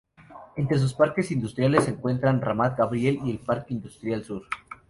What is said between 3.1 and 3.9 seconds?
y el parque